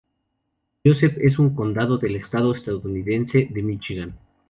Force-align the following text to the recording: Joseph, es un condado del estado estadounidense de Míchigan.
Joseph, 0.83 1.15
es 1.21 1.37
un 1.37 1.53
condado 1.53 1.99
del 1.99 2.15
estado 2.15 2.55
estadounidense 2.55 3.47
de 3.51 3.61
Míchigan. 3.61 4.17